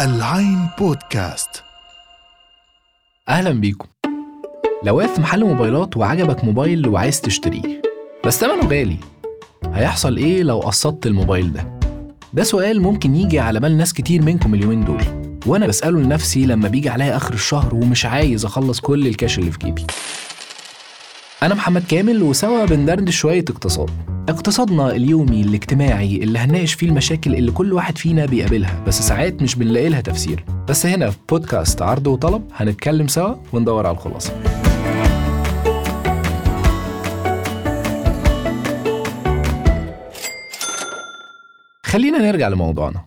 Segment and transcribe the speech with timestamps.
[0.00, 1.62] العين بودكاست.
[3.28, 3.88] أهلا بيكم.
[4.84, 7.82] لو واقف في محل موبايلات وعجبك موبايل وعايز تشتريه
[8.26, 8.96] بس ثمنه غالي
[9.74, 11.78] هيحصل إيه لو قسطت الموبايل ده؟
[12.32, 15.02] ده سؤال ممكن يجي على بال ناس كتير منكم اليومين دول
[15.46, 19.58] وأنا بسأله لنفسي لما بيجي عليا آخر الشهر ومش عايز أخلص كل الكاش اللي في
[19.58, 19.86] جيبي.
[21.42, 23.90] أنا محمد كامل وسوا بندردش شوية اقتصاد.
[24.28, 29.54] اقتصادنا اليومي الاجتماعي اللي هنناقش فيه المشاكل اللي كل واحد فينا بيقابلها بس ساعات مش
[29.54, 30.44] بنلاقي لها تفسير.
[30.68, 34.32] بس هنا في بودكاست عرض وطلب هنتكلم سوا وندور على الخلاصة.
[41.82, 43.04] خلينا نرجع لموضوعنا.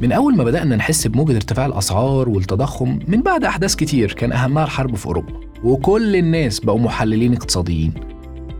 [0.00, 4.64] من أول ما بدأنا نحس بموجة ارتفاع الأسعار والتضخم من بعد أحداث كتير كان أهمها
[4.64, 5.32] الحرب في أوروبا
[5.64, 8.11] وكل الناس بقوا محللين اقتصاديين.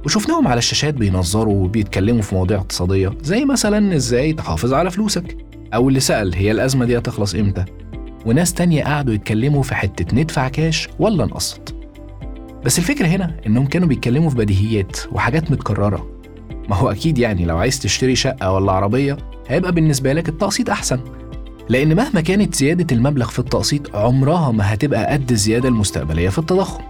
[0.04, 5.36] وشفناهم على الشاشات بينظروا وبيتكلموا في مواضيع اقتصادية زي مثلا إزاي تحافظ على فلوسك.
[5.74, 7.64] أو اللي سأل هي الأزمة دي هتخلص إمتى؟
[8.26, 11.74] وناس تانية قعدوا يتكلموا في حتة ندفع كاش ولا نقسط
[12.64, 16.10] بس الفكرة هنا إنهم كانوا بيتكلموا في بديهيات وحاجات متكررة.
[16.68, 19.16] ما هو أكيد يعني لو عايز تشتري شقة ولا عربية
[19.48, 21.00] هيبقى بالنسبة لك التقسيط أحسن.
[21.68, 26.82] لأن مهما كانت زيادة المبلغ في التقسيط عمرها ما هتبقى قد الزيادة المستقبلية في التضخم.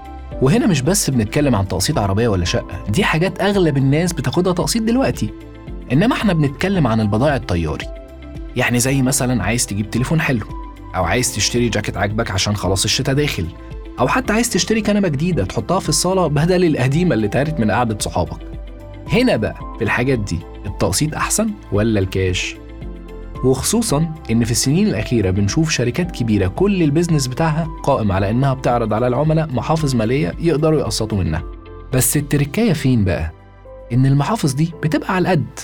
[0.43, 4.83] وهنا مش بس بنتكلم عن تقسيط عربية ولا شقة دي حاجات أغلب الناس بتاخدها تقسيط
[4.83, 5.31] دلوقتي.
[5.93, 7.87] إنما إحنا بنتكلم عن البضائع الطياري.
[8.57, 10.47] يعني زي مثلا عايز تجيب تليفون حلو
[10.97, 13.47] أو عايز تشتري جاكيت عاجبك عشان خلاص الشتا داخل
[14.01, 17.99] أو حتى عايز تشتري كنبة جديدة تحطها في الصالة بدل القديمة اللي تارت من قعدة
[18.01, 18.39] صحابك.
[19.13, 22.57] هنا بقى في الحاجات دي التقسيط أحسن ولا الكاش؟
[23.45, 28.55] وخصوصا إن في السنين الأخيرة بنشوف شركات كبيرة كل ال business بتاعها قائم على إنها
[28.55, 31.43] بتعرض على العملاء محافظ مالية يقدروا يقسطوا منها.
[31.93, 33.33] بس التركاية فين بقى؟
[33.93, 35.59] إن المحافظ دي بتبقى على القد.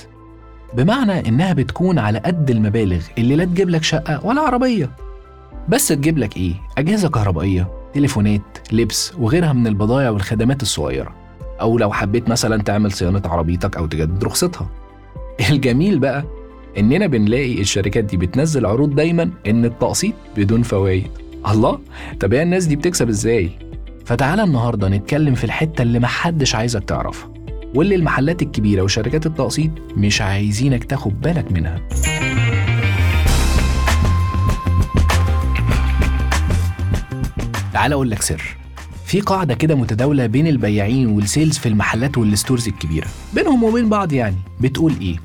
[0.75, 4.91] بمعنى إنها بتكون على قد المبالغ اللي لا تجيب لك شقة ولا عربية.
[5.69, 11.15] بس تجيب لك إيه؟ أجهزة كهربائية تليفونات لبس وغيرها من البضائع والخدمات الصغيرة.
[11.61, 14.69] أو لو حبيت مثلا تعمل صيانة عربيتك أو تجدد رخصتها.
[15.51, 16.38] الجميل بقى
[16.79, 21.07] إننا بنلاقي الشركات دي بتنزل عروض دايما إن التقسيط بدون فوائد.
[21.49, 21.79] الله!
[22.21, 23.51] طب هي الناس دي بتكسب إزاي؟
[24.05, 27.33] فتعالى النهارده نتكلم في الحتة اللي محدش عايزك تعرفها
[27.75, 31.81] واللي المحلات الكبيرة وشركات التقسيط مش عايزينك تاخد بالك منها.
[37.73, 38.57] تعالى أقول لك سر.
[39.07, 43.07] في قاعدة كده متداولة بين البياعين وال sales في المحلات وال stores الكبيرة.
[43.35, 44.37] بينهم وبين بعض يعني.
[44.61, 45.17] بتقول إيه؟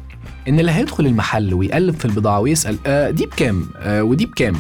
[0.48, 4.56] إن اللي هيدخل المحل ويقلب في البضاعة ويسأل آه دي بكام؟ آه ودي بكام؟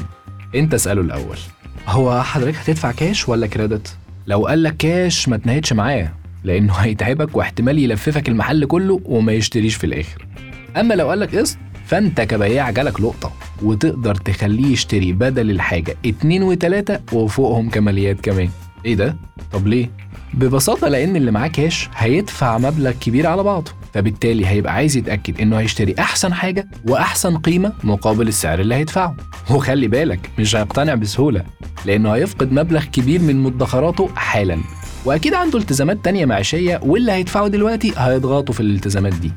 [0.55, 1.37] أنت اسأله الأول.
[1.87, 3.95] هو حضرتك هتدفع كاش ولا credit
[4.27, 6.11] لو قال لك كاش ما تنهدش معاه
[6.43, 10.27] لأنه هيتعبك واحتمال يلففك المحل كله وما يشتريش في الآخر.
[10.77, 15.95] أما لو قال لك قسط فأنت كبياع جالك لقطة وتقدر تخليه يشتري بدل الحاجة.
[16.05, 18.49] اتنين وتلاتة وفوقهم كماليات كمان.
[18.85, 19.15] إيه ده؟
[19.51, 19.89] طب ليه؟
[20.33, 23.71] ببساطة لأن اللي معاه كاش هيدفع مبلغ كبير على بعضه.
[23.93, 29.15] فبالتالي هيبقى عايز يتأكد إنه هيشتري أحسن حاجة وأحسن قيمة مقابل السعر اللي هيدفعه.
[29.51, 31.43] وخلي بالك مش هيقتنع بسهولة
[31.85, 34.57] لأنه هيفقد مبلغ كبير من مدخراته حالا.
[35.05, 39.31] وأكيد عنده التزامات تانية معيشية واللي هيدفعه دلوقتي هيضغطوا في الالتزامات دي.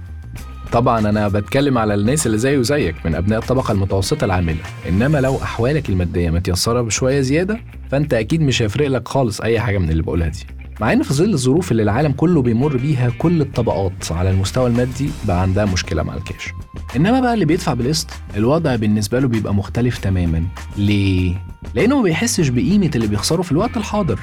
[0.73, 4.57] طبعا أنا بتكلم على الناس اللي زيه وزيك من أبناء الطبقة المتوسطة العاملة.
[4.89, 9.79] إنما لو أحوالك المادية متيسرة بشوية زيادة فأنت أكيد مش هيفرق لك خالص أي حاجة
[9.79, 10.47] من اللي بقولها دي.
[10.81, 15.11] مع إن في ظل الظروف اللي العالم كله بيمر بيها كل الطبقات على المستوى المادي
[15.25, 16.53] بقى عندها مشكلة مع الكاش.
[16.97, 20.45] إنما بقى اللي بيدفع بالقسط الوضع بالنسبة له بيبقى مختلف تماما.
[20.77, 21.35] ليه؟
[21.75, 24.21] لأنه ما بيحسش بقيمة اللي بيخسره في الوقت الحاضر.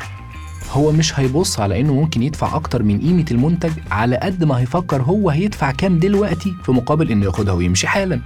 [0.71, 5.01] هو مش هيبص على إنه ممكن يدفع أكتر من قيمة المنتج على قد ما هيفكر
[5.01, 8.19] هو هيدفع كام دلوقتي في مقابل إنه ياخدها ويمشي حالا.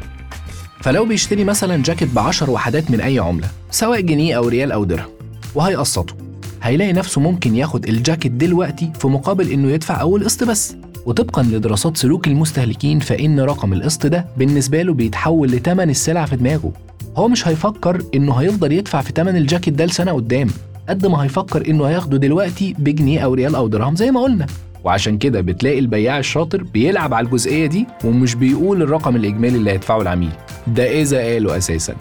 [0.81, 4.83] فلو بيشتري مثلا جاكيت ب 10 وحدات من أي عملة سواء جنيه أو ريال أو
[4.83, 5.09] درهم
[5.55, 6.26] وهيقسطه.
[6.67, 10.75] هيلاقي نفسه ممكن ياخد الجاكيت دلوقتي في مقابل إنه يدفع أول قسط بس.
[11.05, 16.71] وطبقا لدراسات سلوك المستهلكين فإن رقم القسط ده بالنسبة له بيتحول لتمن السلع في دماغه.
[17.17, 20.47] هو مش هيفكر إنه هيفضل يدفع في تمن الجاكيت ده لسنة قدام
[20.89, 24.45] قد ما هيفكر إنه هياخده دلوقتي بجنيه أو ريال أو درهم زي ما قلنا.
[24.83, 30.01] وعشان كده بتلاقي البياع الشاطر بيلعب على الجزئية دي ومش بيقول الرقم الإجمالي اللي هيدفعه
[30.01, 30.31] العميل.
[30.67, 31.95] ده إذا قاله أساسا.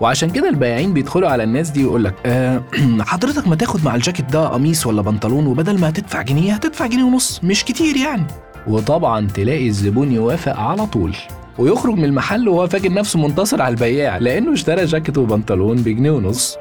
[0.00, 2.62] وعشان كده البياعين بيدخلوا على الناس دي ويقول لك أه
[3.00, 7.04] حضرتك ما تاخد مع الجاكيت ده قميص ولا بنطلون وبدل ما هتدفع جنيه هتدفع جنيه
[7.04, 8.26] ونص مش كتير يعني.
[8.66, 11.16] وطبعا تلاقي الزبون يوافق على طول.
[11.58, 16.56] ويخرج من المحل وهو فاكر نفسه منتصر على البياع لأنه اشترى جاكيت وبنطلون بجنيه ونص.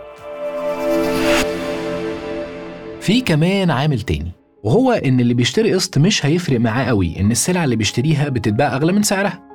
[3.02, 4.32] في كمان عامل تاني
[4.64, 8.92] وهو إن اللي بيشتري قسط مش هيفرق معاه قوي إن السلعة اللي بيشتريها بتتباع أغلى
[8.92, 9.55] من سعرها.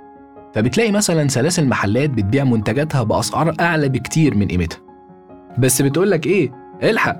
[0.54, 4.78] فبتلاقي مثلا سلاسل محلات بتبيع منتجاتها بأسعار أعلى بكتير من قيمتها.
[5.58, 6.52] بس بتقولك إيه؟
[6.82, 7.18] الحق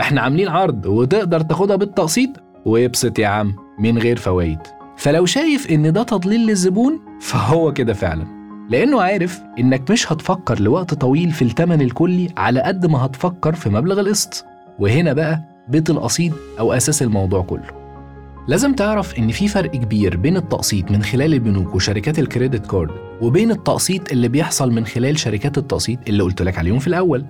[0.00, 2.30] إحنا عاملين عرض وتقدر تاخدها بالتقسيط؟
[2.66, 4.58] ويبسط يا عم من غير فوايد.
[4.96, 8.26] فلو شايف إن ده تضليل للزبون فهو كده فعلا.
[8.70, 13.70] لأنه عارف إنك مش هتفكر لوقت طويل في الثمن الكلي على قد ما هتفكر في
[13.70, 14.44] مبلغ القسط.
[14.78, 17.81] وهنا بقى بيت القصيد أو أساس الموضوع كله.
[18.48, 22.90] لازم تعرف إن في فرق كبير بين التقسيط من خلال البنوك وشركات ال credit card
[23.20, 27.24] وبين التقسيط اللي بيحصل من خلال شركات التقسيط اللي قلت لك عليهم في الأول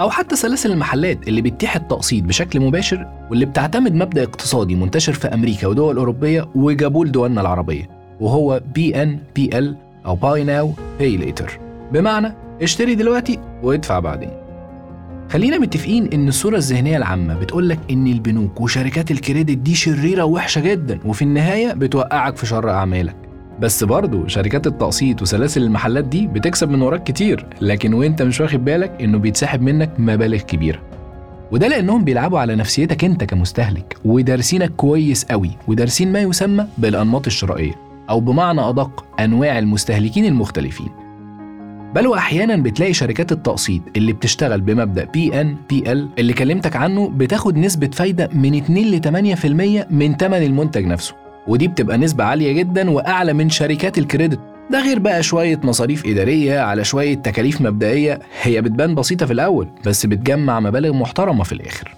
[0.00, 5.28] أو حتى سلاسل المحلات اللي بتتيح التقسيط بشكل مباشر واللي بتعتمد مبدأ اقتصادي منتشر في
[5.28, 7.88] أمريكا ودول أوروبية وجابوه لدولنا العربية
[8.20, 11.58] وهو BNPL أو buy now pay later
[11.92, 14.30] بمعنى اشتري دلوقتي وادفع بعدين.
[15.30, 20.60] خلينا متفقين إن الصورة الذهنية العامة بتقولك إن البنوك وشركات ال credit دي شريرة ووحشة
[20.60, 23.16] جدا وفي النهاية بتوقعك في شر أعمالك.
[23.60, 28.64] بس برضه شركات التقسيط وسلاسل المحلات دي بتكسب من وراك كتير لكن وإنت مش واخد
[28.64, 30.80] بالك إنه بيتسحب منك مبالغ كبيرة.
[31.52, 37.74] وده لأنهم بيلعبوا على نفسيتك أنت كمستهلك ودارسينك كويس قوي ودارسين ما يسمى بالأنماط الشرائية
[38.10, 40.88] أو بمعنى أدق أنواع المستهلكين المختلفين.
[41.94, 47.08] بل وأحيانا بتلاقي شركات التقسيط اللي بتشتغل بمبدأ بي ان بي ال اللي كلمتك عنه
[47.08, 49.00] بتاخد نسبة فايدة من 2 ل
[49.36, 51.14] 8% من ثمن المنتج نفسه.
[51.48, 54.40] ودي بتبقى نسبة عالية جدا وأعلى من شركات الكريدت.
[54.70, 58.18] ده غير بقى شوية مصاريف إدارية على شوية تكاليف مبدئية.
[58.42, 61.94] هي بتبان بسيطة في الأول بس بتجمع مبالغ محترمة في الآخر.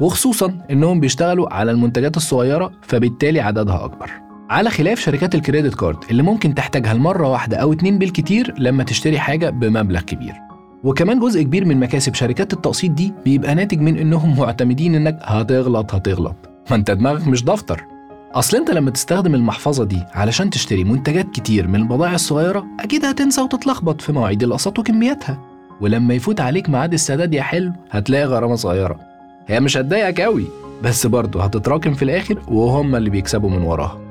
[0.00, 4.10] وخصوصا إنهم بيشتغلوا على المنتجات الصغيرة فبالتالي عددها أكبر.
[4.50, 9.18] على خلاف شركات الكريدت كارد اللي ممكن تحتاجها المرة واحدة أو اتنين بالكتير لما تشتري
[9.18, 10.34] حاجة بمبلغ كبير.
[10.84, 15.94] وكمان جزء كبير من مكاسب شركات التقسيط دي بيبقى ناتج من إنهم معتمدين إنك هتغلط
[15.94, 16.36] هتغلط.
[16.70, 17.84] ما أنت دماغك مش دفتر.
[18.34, 23.40] أصل أنت لما تستخدم المحفظة دي علشان تشتري منتجات كتير من البضائع الصغيرة أكيد هتنسى
[23.40, 25.38] وتتلخبط في مواعيد الأقساط وكمياتها.
[25.80, 29.00] ولما يفوت عليك ميعاد السداد يا حلو هتلاقي غرامة صغيرة.
[29.46, 30.44] هي مش هتضايقك قوي
[30.82, 34.05] بس برضه هتتراكم في الآخر وهم اللي بيكسبوا من وراها.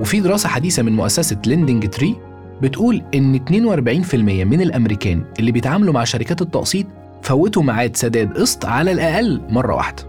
[0.00, 2.16] وفي دراسة حديثة من مؤسسة LendingTree
[2.62, 4.14] بتقول إن 42%
[4.44, 6.86] من الأمريكان اللي بيتعاملوا مع شركات التقسيط
[7.22, 10.02] فوتوا ميعاد سداد قسط على الأقل مرة واحدة.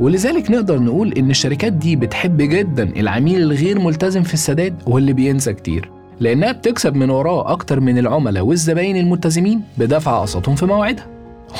[0.00, 5.52] ولذلك نقدر نقول إن الشركات دي بتحب جدا العميل الغير ملتزم في السداد واللي بينسى
[5.52, 5.90] كتير
[6.20, 11.06] لأنها بتكسب من وراه أكتر من العملاء والزباين الملتزمين بدفع أقساطهم في مواعيدها.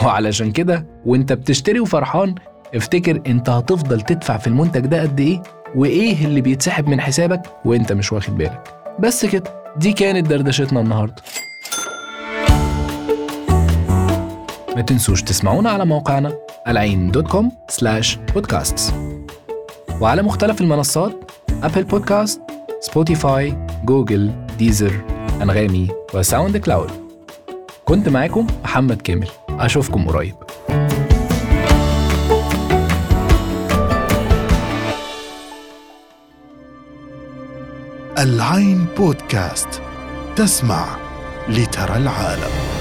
[0.05, 2.35] وعلشان كده وأنت بتشتري وفرحان
[2.75, 5.43] افتكر انت هتفضل تدفع في المنتج ده قد إيه
[5.75, 8.75] وايه اللي بيتسحب من حسابك وانت مش واخد بالك.
[9.01, 11.23] بس كده دي كانت دردشتنا النهارده.
[14.77, 16.33] ما تنسوش تسمعونا على موقعنا
[16.69, 18.95] العين dot com slash podcast
[20.01, 21.31] وعلى مختلف المنصات
[21.63, 22.41] Apple Podcast
[22.81, 25.01] Spotify Google Deezer
[25.43, 26.91] أنغامي و SoundCloud
[27.85, 29.29] كنت معاكم محمد كامل.
[29.51, 30.35] أشوفكم قريب.
[38.19, 39.83] العين بودكاست
[40.37, 40.97] تسمع
[41.49, 42.76] لترى العالم.